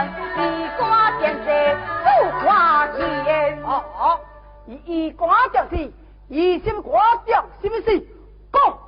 [0.00, 1.82] 官，衣冠殿在府
[2.40, 3.62] 花前。
[3.62, 4.18] 哦
[4.66, 5.66] 伊，衣冠殿
[6.28, 7.02] 伊，衣锦冠
[7.60, 8.00] 是不是？
[8.52, 8.78] 讲，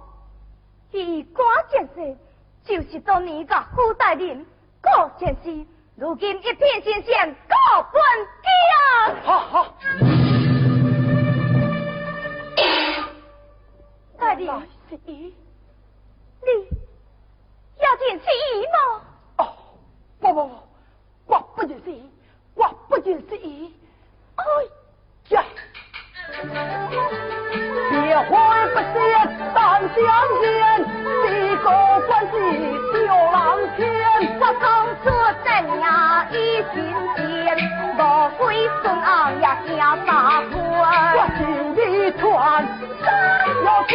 [0.92, 2.16] 伊冠殿在，
[2.64, 4.46] 就是当年个古大人
[4.80, 5.66] 郭建熙，
[5.96, 7.56] 如今一片新鲜郭
[7.92, 8.00] 本
[8.42, 8.50] 家。
[9.24, 9.74] 好好。
[14.18, 14.60] 大人，你要
[17.96, 18.24] 见西
[18.54, 18.68] 医吗？
[19.38, 19.40] 哦，
[20.20, 20.52] 不不不。
[21.62, 21.84] 不就是，
[22.56, 23.22] 我不就是，
[24.34, 24.42] 哎
[25.28, 25.44] 呀！
[27.88, 28.32] 别慌
[28.74, 28.98] 不歇，
[29.54, 30.02] 胆相
[30.40, 30.50] 见，
[31.30, 31.66] 一个
[32.08, 32.34] 关系
[32.92, 32.98] 吊
[33.30, 33.38] 浪
[33.76, 33.80] 天。
[34.40, 34.66] 我刚
[35.04, 35.06] 说
[35.44, 35.46] 咱
[35.78, 36.34] 呀一
[36.74, 36.82] 心
[37.14, 37.56] 间，
[37.96, 38.00] 我
[38.38, 40.58] 归孙俺呀家大官，
[41.16, 41.40] 我心
[41.76, 42.20] 里团
[43.64, 43.92] 要天。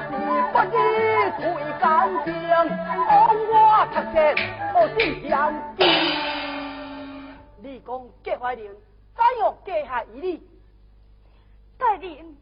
[0.00, 0.78] 八不依
[1.40, 1.42] 退
[1.80, 1.82] 干
[2.24, 2.68] 将，
[3.08, 3.10] 安
[3.48, 3.52] 我
[3.92, 4.16] 出身
[4.74, 4.98] 我真
[5.28, 5.30] 强。
[7.60, 7.90] 你讲
[8.22, 8.70] 季怀林
[9.16, 10.40] 怎样接下伊你？
[11.78, 12.36] 在林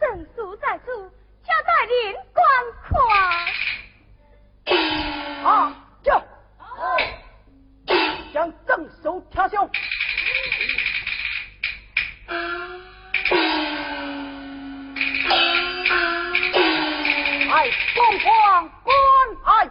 [0.00, 1.10] 正叔在叔，
[1.44, 2.42] 请在林观
[2.82, 2.90] 看。
[5.42, 5.72] 好，
[8.32, 9.70] 将正手挑胸。
[17.62, 18.96] 哎，凤凰关
[19.44, 19.70] 爱。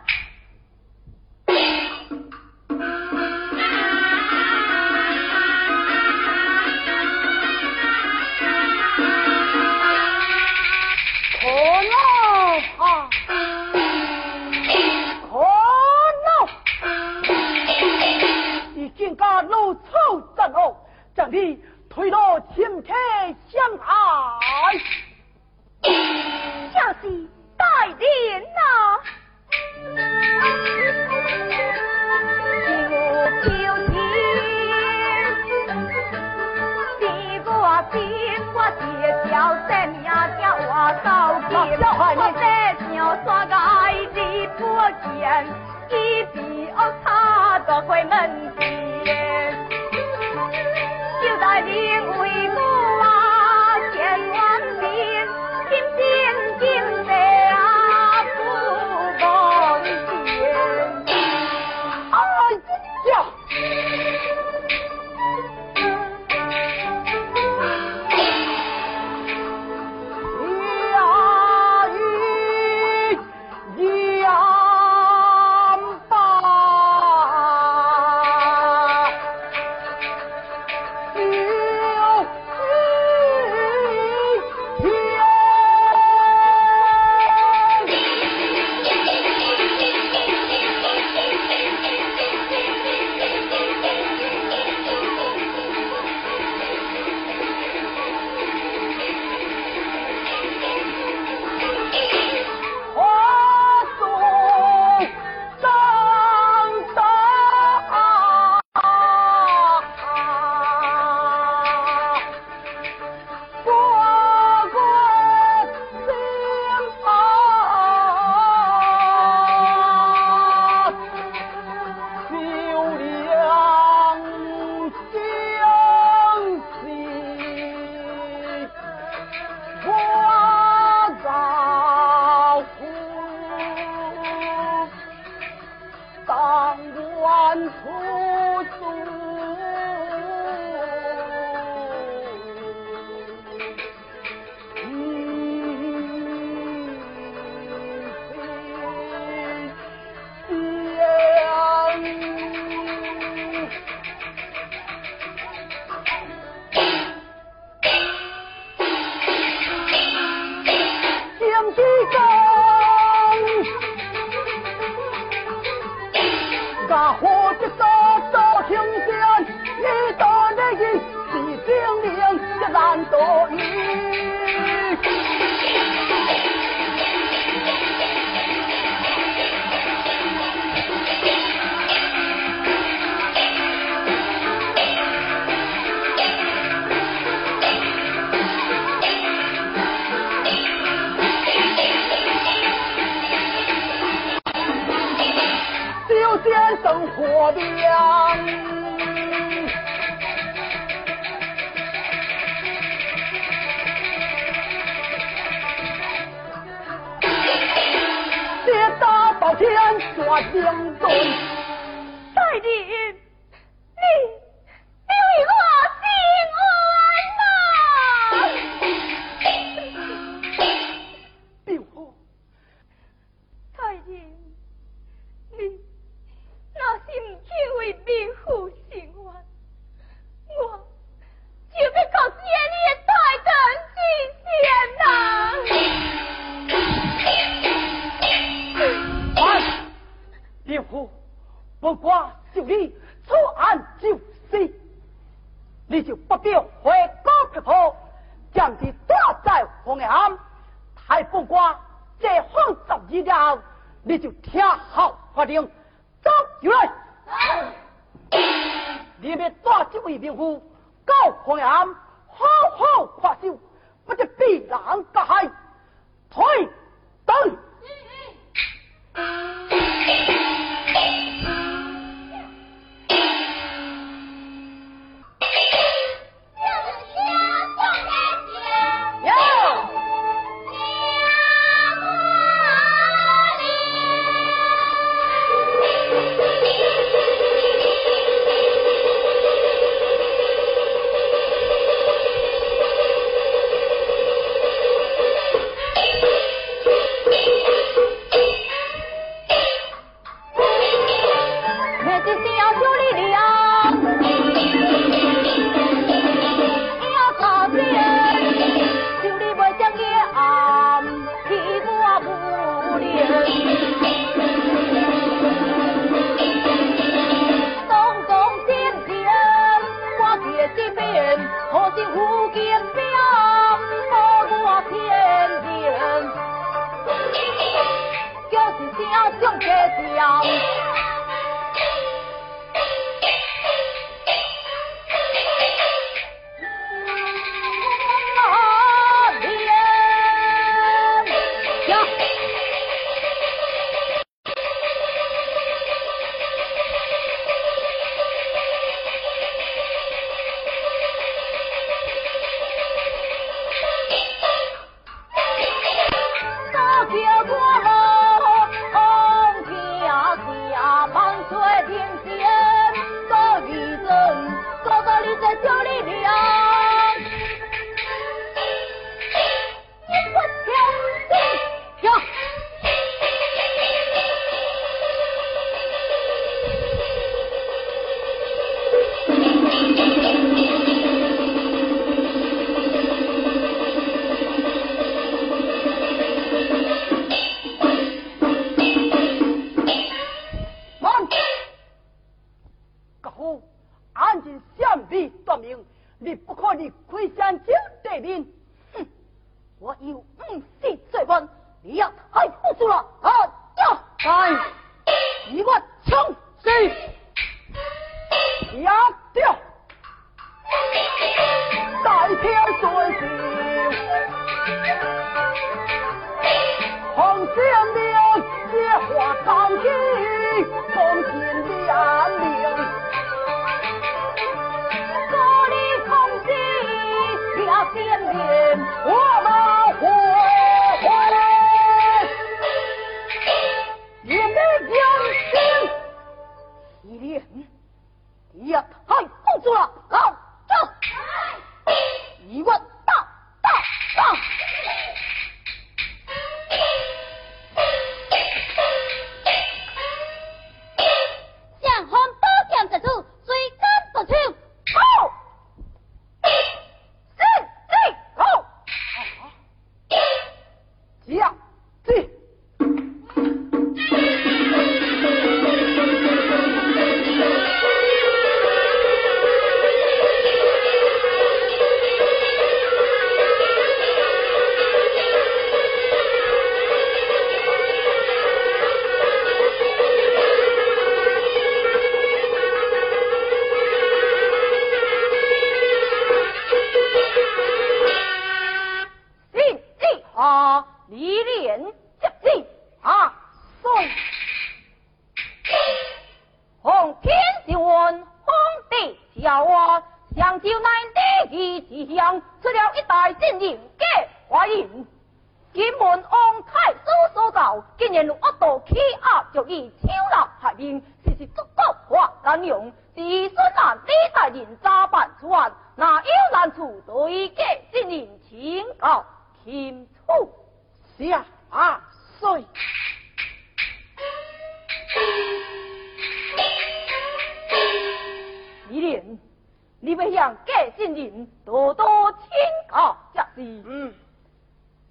[530.04, 532.06] 你不想嫁进人，多多
[532.40, 532.50] 请
[532.90, 533.16] 客。
[533.36, 534.14] 这是嗯，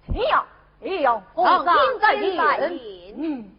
[0.05, 0.21] 请，
[0.83, 2.59] 哎哟，我先给你拜
[3.15, 3.49] 嗯。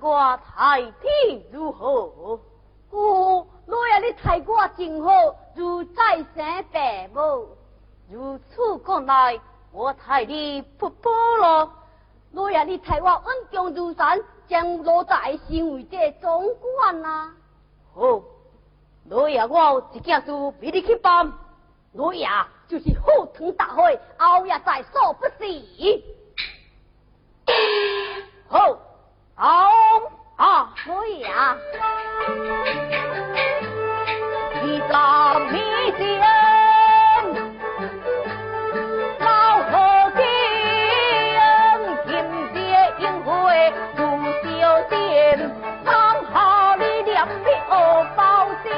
[0.00, 2.40] 我太平如何？
[2.90, 5.10] 哦，老爷你待我真好，
[5.54, 7.48] 如再生父母。
[8.10, 11.70] 如此讲来，我待你不薄了。
[12.32, 17.32] 老爷你待我稳重如山，将老大升为这总管啊。
[17.94, 18.22] 好，
[19.08, 21.32] 老爷我一件事比你去办。
[21.92, 22.26] 老爷
[22.68, 26.04] 就是赴汤大会，后夜在所不惜。
[28.48, 28.78] 好。
[29.34, 29.68] 好
[30.36, 31.56] 啊，可以啊。
[34.62, 35.58] 一早米
[35.98, 36.20] 线，
[39.18, 39.26] 老
[39.64, 39.72] 和
[40.14, 40.20] 尚，
[42.06, 42.12] 今
[42.54, 42.56] 节
[42.98, 43.30] 应会
[43.96, 44.00] 不
[44.42, 44.50] 修
[44.90, 45.50] 仙，
[45.84, 45.90] 唱
[46.26, 47.32] 好你两米
[47.68, 47.72] 二
[48.16, 48.20] 包
[48.62, 48.70] 厢，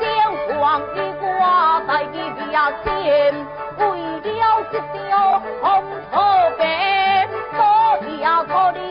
[0.00, 0.02] 将
[0.60, 0.60] 黄
[0.94, 2.46] 衣挂在你面
[2.84, 2.86] 前，
[3.78, 3.82] 为
[4.20, 4.30] 了
[4.70, 5.62] 这条红
[6.12, 6.14] 绸
[6.56, 6.62] 白，
[8.46, 8.82] 所以要托你。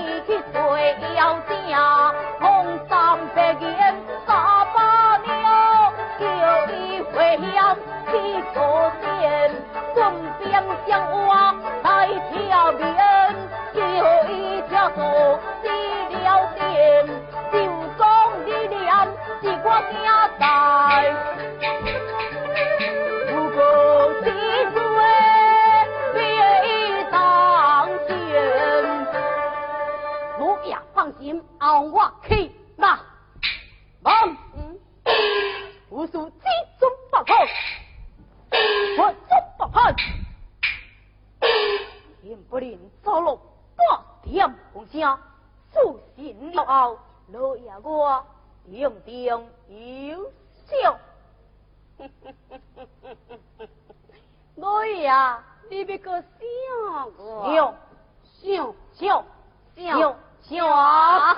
[0.71, 6.23] 为要家红三百年大把娘，叫
[6.73, 7.75] 一回乡
[8.07, 8.11] 去
[8.53, 9.51] 做仙，
[9.93, 9.97] 顺
[10.39, 11.17] 便将我
[11.83, 11.87] 来
[12.31, 12.81] 条命，
[13.73, 13.79] 叫
[14.29, 14.31] 一
[14.69, 14.99] 条做
[15.61, 15.67] 死
[16.15, 16.25] 了
[16.57, 16.59] 仙，
[17.51, 17.55] 就
[17.97, 18.01] 中
[18.45, 18.79] 的娘
[19.41, 19.67] 是我
[20.03, 20.05] 家
[31.09, 31.41] 在。
[31.59, 32.51] 熬我去。
[32.75, 32.99] 那，
[34.01, 34.37] 忙，
[35.89, 36.45] 无数几
[36.79, 37.35] 种法号，
[38.97, 39.95] 我中不判，
[42.21, 43.39] 天不灵走路
[43.75, 45.19] 八点红声，
[45.71, 46.99] 苏醒了后，
[47.31, 48.25] 老爷我
[48.65, 49.25] 定定
[50.07, 50.31] 有
[50.65, 50.97] 笑，
[54.55, 55.11] 老爷
[55.69, 56.27] 你别个笑
[57.17, 57.75] 我，
[58.41, 59.23] 笑笑
[59.75, 60.57] 笑笑。
[60.57, 61.37] 笑啊！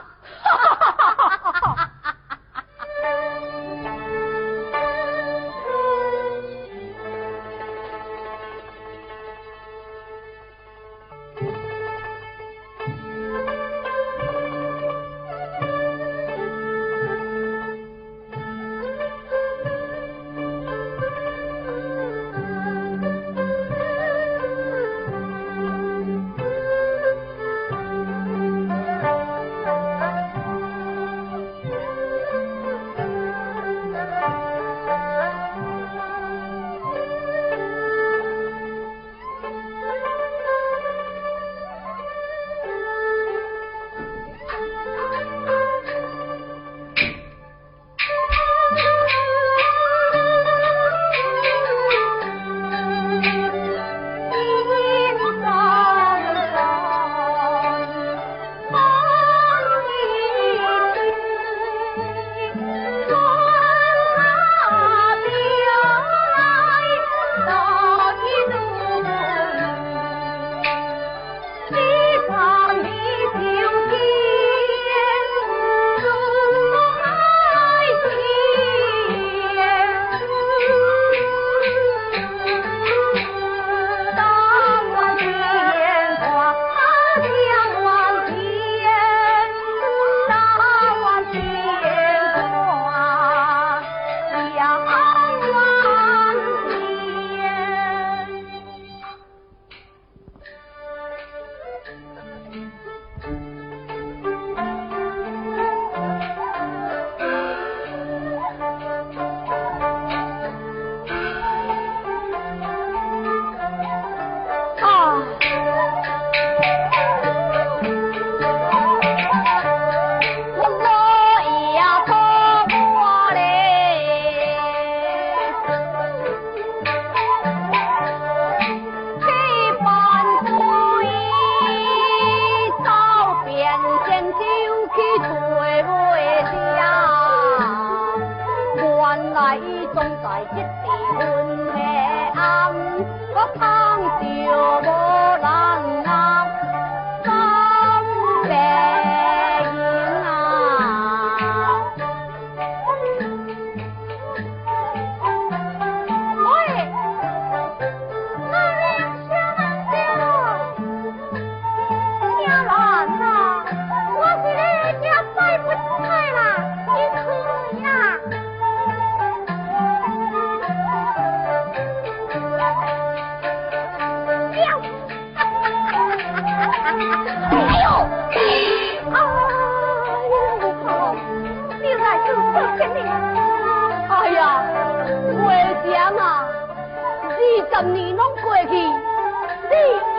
[187.75, 189.73] 十年拢过去，你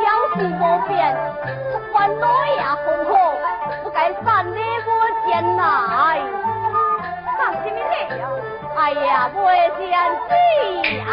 [0.05, 0.93] 还是无变。
[1.71, 3.09] 不管多也风雨，
[3.85, 4.25] 不甲伊等
[4.87, 4.91] 我
[5.31, 5.63] 将来。
[7.39, 7.93] 放啥物事？
[8.77, 9.39] 哎呀，未
[9.89, 9.93] 想
[10.29, 10.31] 之
[11.09, 11.13] 啊！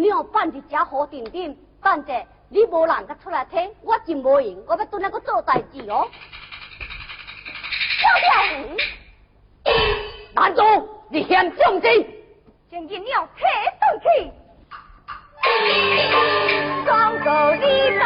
[0.00, 2.12] 两放伫遮好顶顶，等者
[2.48, 6.08] 你无人甲出来听，我真无闲，我要蹲那个做代志哦。
[8.00, 8.30] 小姐，
[10.34, 10.64] 难道
[11.10, 12.06] 你嫌重钱？
[12.68, 13.28] 将银两摕
[13.78, 14.06] 转去，
[16.84, 17.64] 双手离
[17.98, 18.04] 开。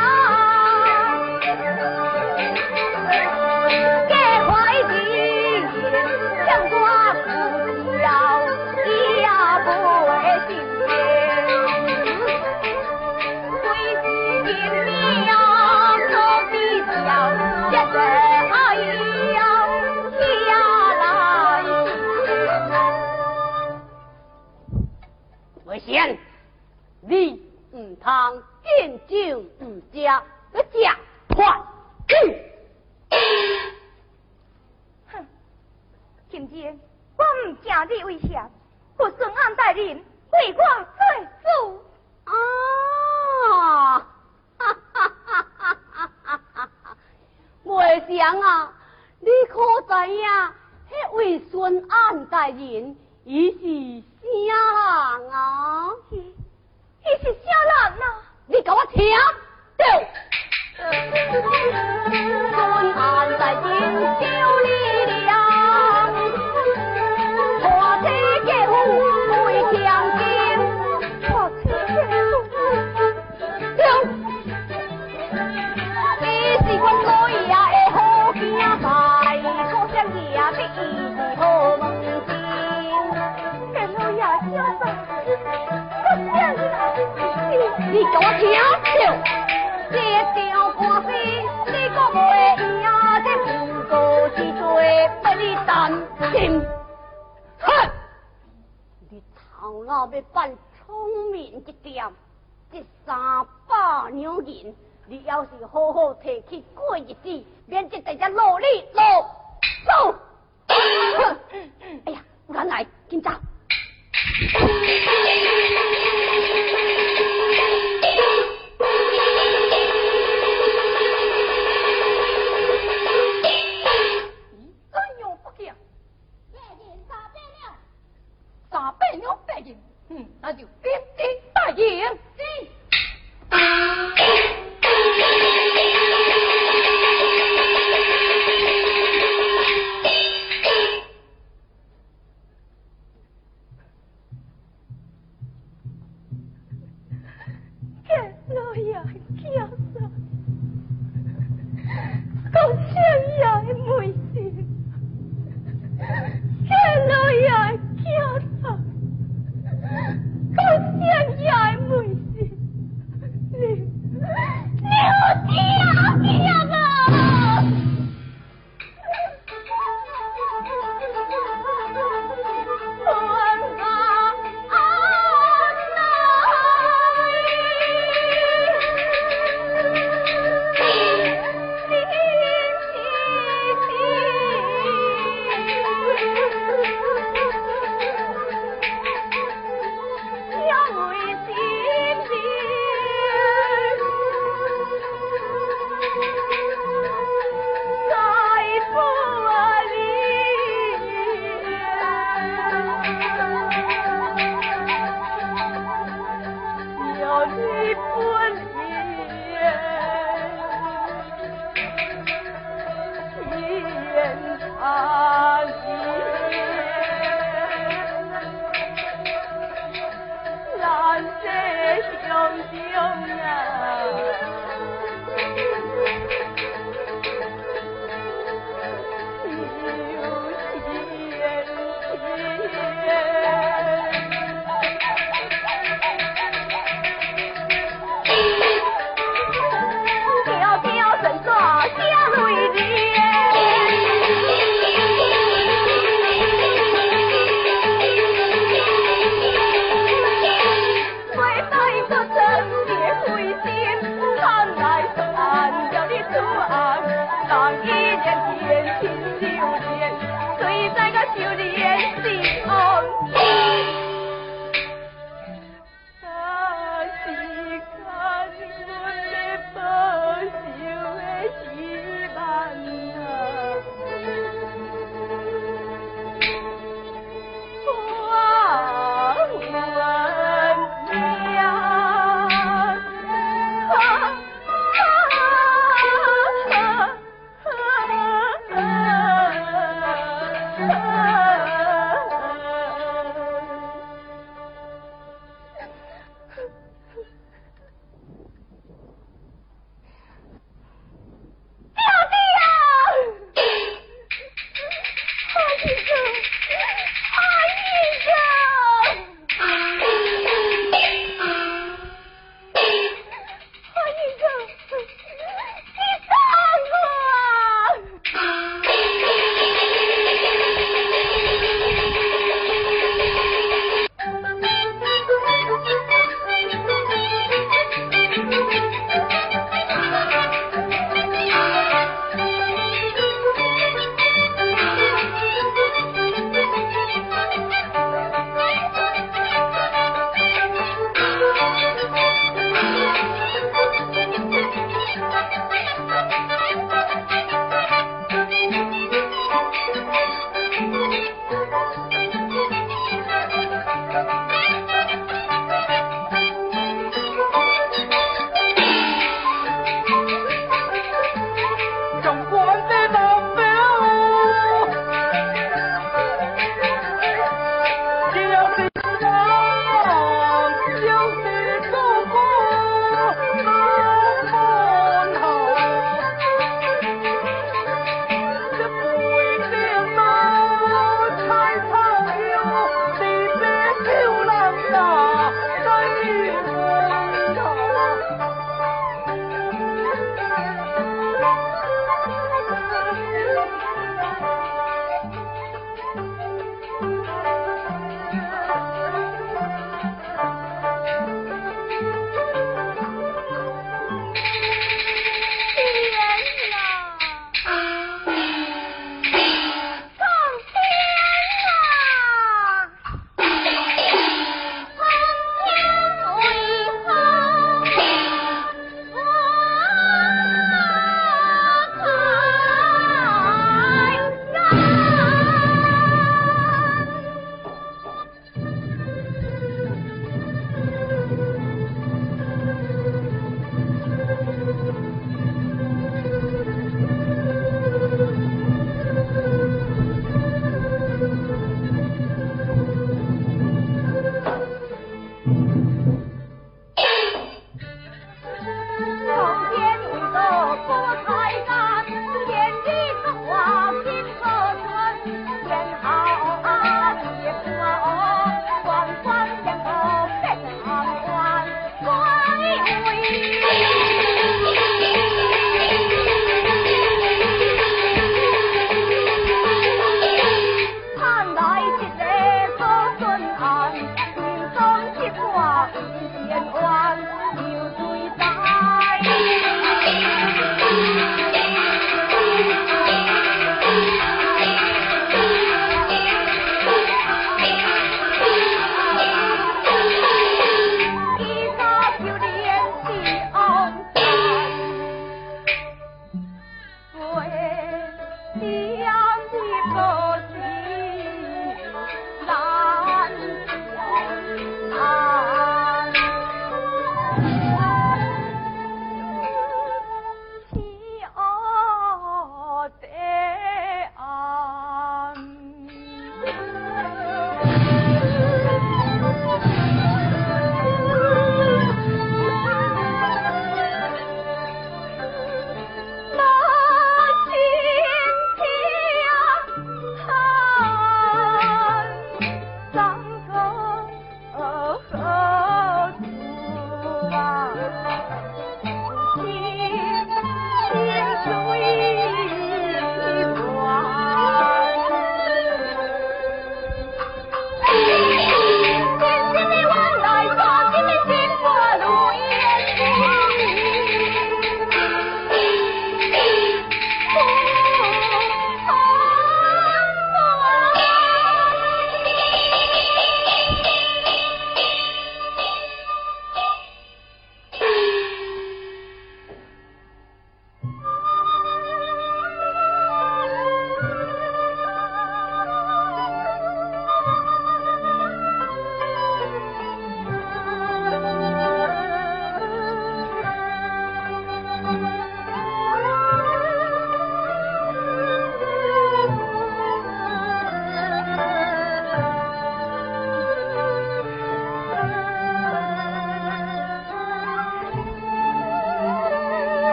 [214.20, 214.49] Amen.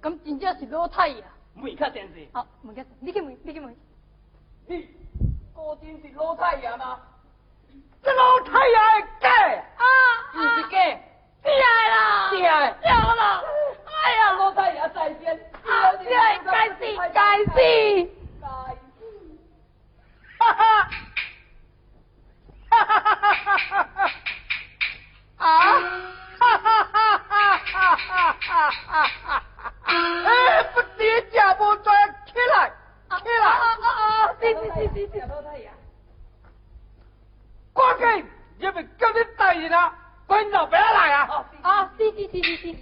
[0.00, 1.24] 咁真正是老太啊！
[1.56, 2.28] 问较电视。
[2.32, 3.76] 好，问较，你去问，你去问。
[4.66, 4.88] 你
[5.52, 6.98] 果真是老太爷吗？
[8.02, 8.74] 这老太爷
[9.20, 9.28] 假
[9.76, 9.84] 啊！
[10.32, 10.78] 不是假，
[11.42, 11.52] 真、
[11.90, 12.30] 啦！
[12.30, 13.42] 真的，啦！
[13.84, 16.10] 哎呀，老太爷在先，啊，真的，
[16.44, 16.80] 该死，
[17.12, 17.52] 该死。
[20.38, 20.60] 哈哈
[22.70, 24.10] 哈哈哈哈！
[25.36, 25.46] 啊！
[29.84, 31.92] 哎，不得家不再，
[32.26, 32.70] 起来，
[33.10, 33.46] 起来！
[33.46, 33.88] 啊啊
[34.26, 34.32] 啊！
[34.40, 35.70] 对对对对对，老太爷。
[37.72, 38.24] 郭根，
[38.58, 39.92] 你们赶紧答应啊！
[40.26, 41.44] 关照不要来啊！
[41.62, 42.76] 啊，对对对对对。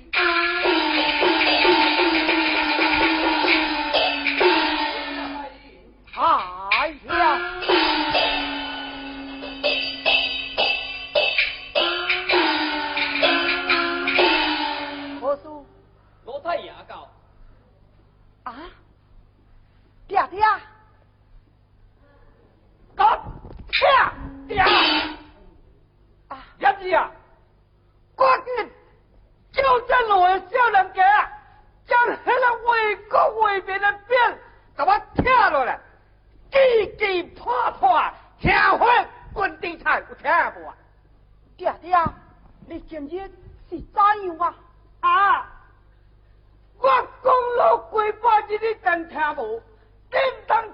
[6.72, 7.59] 哎呀！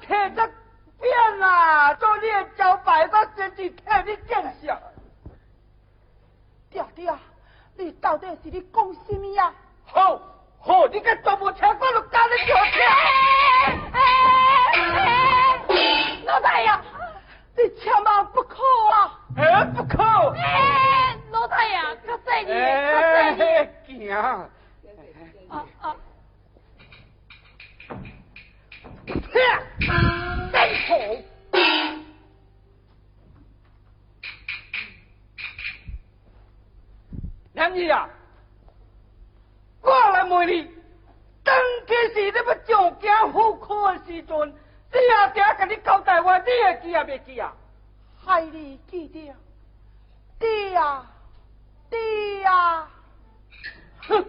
[0.07, 0.40] 天子
[1.00, 4.72] 变啦，做连招百八十几天的见识。
[6.70, 7.12] 爹爹，
[7.76, 9.52] 你到底是你讲什么呀？
[9.84, 10.20] 好，
[10.61, 12.80] 好，你个大木枪把我打的脚疼。
[16.24, 16.70] 老大爷，
[17.57, 19.18] 你千万不可啊！
[19.36, 20.02] 哎，不可！
[20.36, 22.52] 哎，老大爷，可在你，可
[23.00, 24.12] 在你，惊！
[24.12, 24.46] 啊
[25.80, 25.96] 啊！
[29.33, 29.41] 破
[30.53, 30.57] 真
[30.87, 30.89] 好。
[37.53, 38.09] 娘子啊，
[39.81, 40.70] 我来问你，
[41.43, 41.57] 当
[41.87, 44.55] 今时你要上京赴考的时阵，
[44.93, 47.55] 你阿爹跟你交代我，你会记啊未记啊？
[48.22, 49.35] 害你记得，
[50.39, 51.11] 爹啊，
[51.89, 52.91] 爹啊，
[54.09, 54.24] 哼。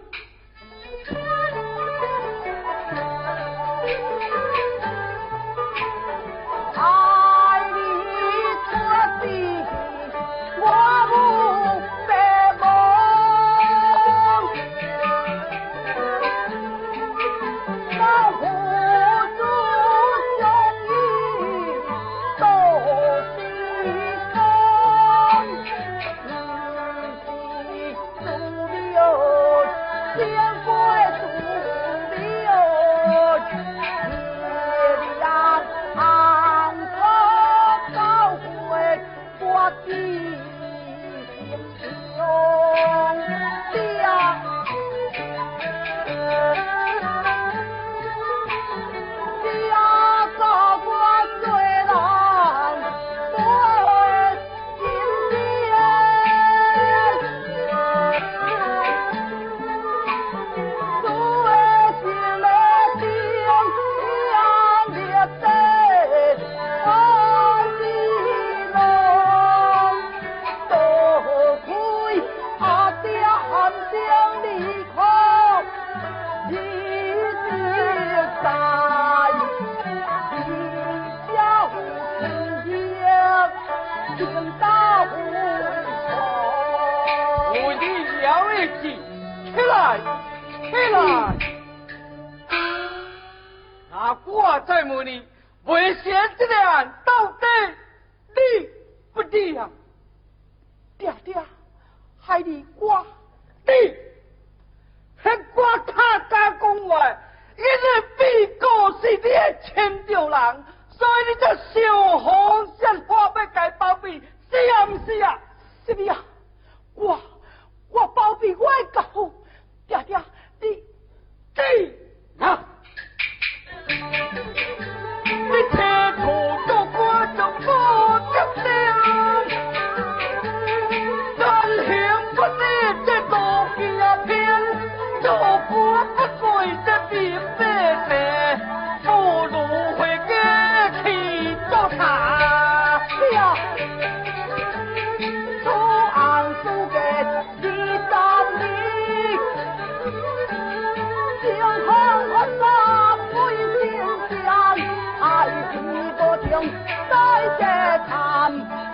[156.58, 156.72] 情多情
[157.08, 157.14] 在
[157.58, 157.62] 这
[158.08, 158.52] 谈，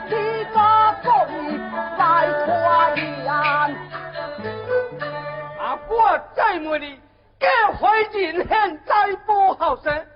[0.09, 0.15] 几
[0.53, 0.57] 个
[1.03, 1.43] 故意
[1.99, 2.03] 在
[2.45, 2.49] 拖
[2.97, 3.29] 延。
[5.59, 5.65] 啊！
[5.89, 5.93] 我
[6.35, 7.01] 再问你，
[7.41, 7.49] 假
[7.79, 10.07] 怀人现在不后生，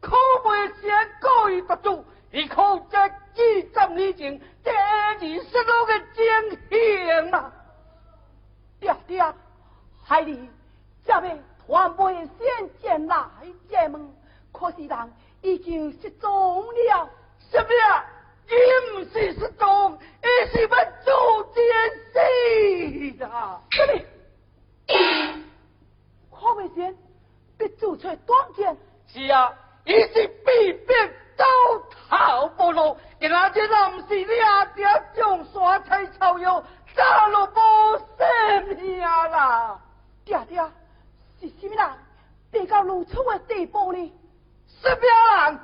[0.00, 0.90] 可未先
[1.20, 6.16] 故意夺主，而靠这二十年前这二十六个情
[6.68, 7.52] 形啊！
[8.78, 9.34] 爹爹，
[10.04, 10.50] 害你
[11.04, 11.20] 这要
[11.66, 13.16] 团袂先前来
[13.70, 14.12] 这门，
[14.52, 15.12] 可是人
[15.42, 17.10] 已经失踪了。
[17.50, 18.04] 什么啊？
[18.48, 18.54] 伊
[18.96, 20.68] 唔是失踪，伊是要
[21.04, 21.62] 做奸
[22.12, 23.60] 死啊！
[23.70, 23.92] 什么？
[26.32, 26.96] 可未先
[27.56, 28.76] 被注册短见，
[29.06, 31.44] 是啊，伊是必变走
[32.08, 34.84] 投无路，今仔日若唔是你阿爹
[35.14, 36.64] 将山菜草药，
[36.94, 39.80] 早就无性命啦！
[40.24, 40.60] 爹爹
[41.40, 41.90] 是什么人？
[42.50, 44.12] 跌到如此的地步呢？
[44.82, 45.60] 什么人？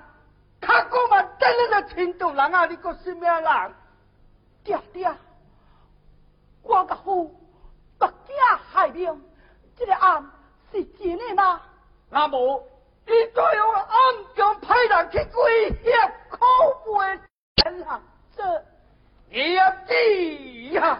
[0.60, 2.66] 他讲嘛，真那个青岛人啊！
[2.66, 3.74] 你个什么人？
[4.64, 5.14] 爹爹，
[6.62, 7.28] 我个父
[7.98, 9.22] 不假害命，
[9.76, 10.30] 这个案
[10.72, 11.60] 是真的吗？
[12.10, 12.62] 那无，
[13.06, 13.90] 伊就用暗
[14.34, 15.92] 中派人去威胁
[16.30, 16.44] 口
[16.86, 17.20] 袂
[17.64, 18.00] 人啊！
[18.36, 18.64] 这
[19.30, 20.98] 也知呀。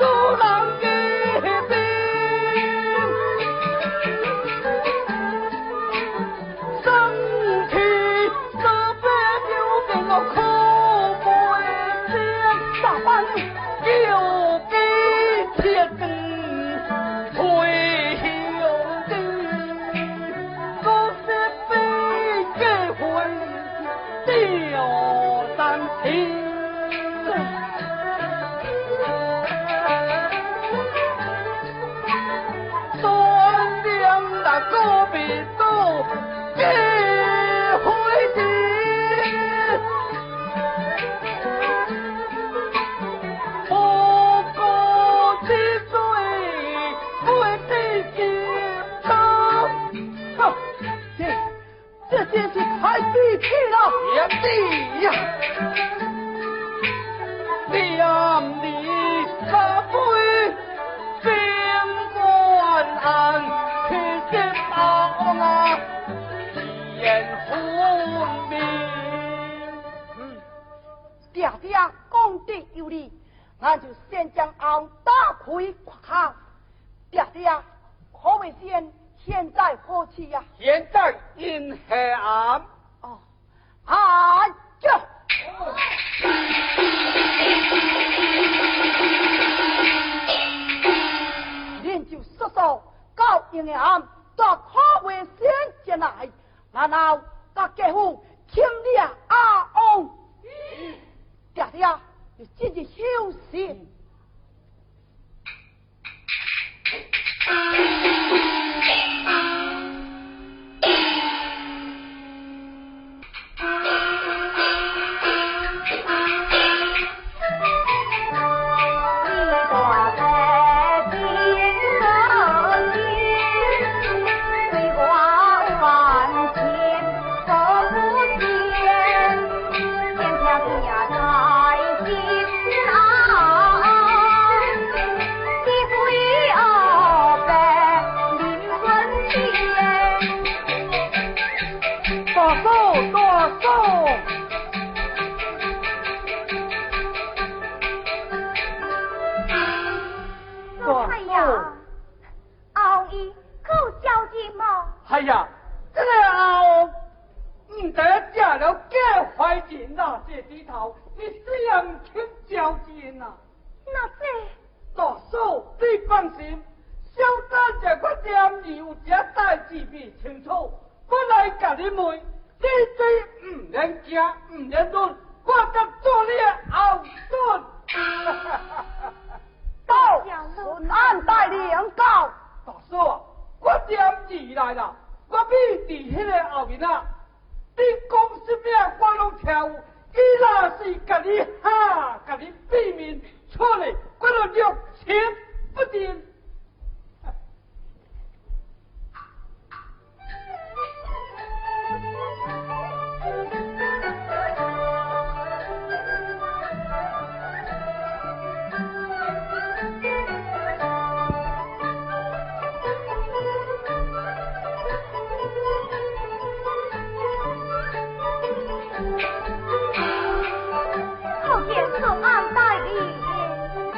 [0.00, 0.59] 走了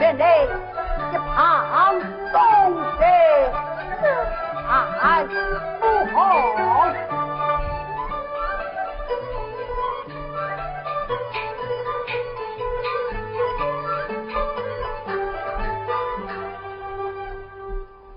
[0.03, 2.00] 免得一旁
[2.32, 2.40] 东
[2.98, 3.05] 西
[4.98, 5.28] 俺
[5.78, 5.82] 不
[6.12, 6.18] 好。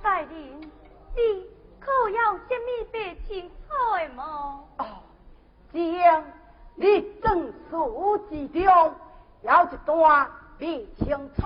[0.02, 0.60] 带领，
[1.16, 1.22] 你
[1.80, 2.18] 可有
[2.50, 4.24] 什么白青菜吗？
[4.80, 4.84] 哦，
[5.72, 6.24] 将
[6.74, 6.84] 你
[7.22, 8.64] 正数之中
[9.44, 10.28] 有一段
[10.58, 11.44] 别清楚。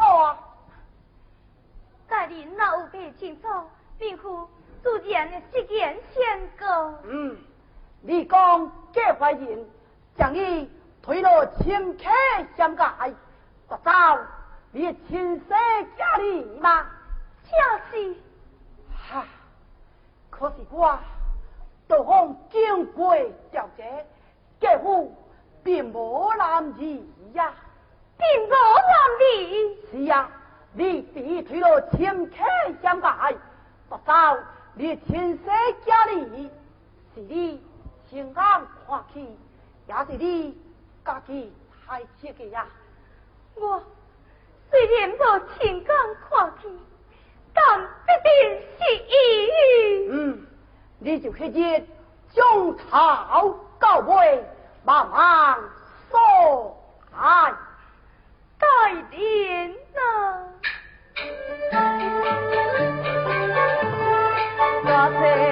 [2.07, 3.47] 带领那有白青菜，
[3.97, 4.23] 并非
[4.81, 6.93] 自然的一件先告。
[7.03, 7.37] 嗯，
[8.01, 9.65] 你讲这怀人
[10.17, 10.67] 将伊
[11.03, 12.11] 推落深坑
[12.57, 12.83] 相界，
[13.67, 13.91] 不走
[14.71, 15.49] 你的亲生
[15.97, 16.85] 家里吗？
[17.45, 18.15] 恰是，
[19.11, 19.25] 哈，
[20.29, 20.97] 可是我
[21.87, 23.15] 都方经过
[23.51, 24.05] 调解，
[24.59, 25.15] 家父
[25.63, 27.53] 并无难意呀。
[28.19, 29.77] 并无难理。
[29.89, 30.29] 是呀，
[30.73, 32.37] 你必推落深坑
[32.81, 33.07] 相界，
[33.89, 34.37] 不找
[34.75, 35.53] 你亲生
[35.85, 36.51] 家里，
[37.15, 37.63] 是你
[38.09, 38.67] 亲眼看
[39.13, 39.25] 去，
[39.87, 40.57] 也是你
[41.03, 41.51] 家己
[41.87, 42.67] 太切的呀。
[43.55, 43.81] 我
[44.69, 45.85] 虽然无亲眼
[46.29, 46.71] 看见，
[47.53, 48.29] 但必定
[48.77, 50.09] 是伊。
[50.11, 50.45] 嗯，
[50.99, 51.87] 你就迄日
[52.31, 54.43] 将草到尾，
[54.83, 55.57] 慢慢
[56.11, 56.77] 说
[57.17, 57.53] 来。
[58.69, 59.75] 带领
[64.85, 65.48] 啊！